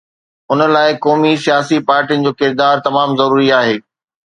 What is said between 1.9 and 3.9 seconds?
پارٽين جو ڪردار تمام ضروري آهي.